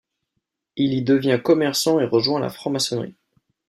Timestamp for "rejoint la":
2.05-2.49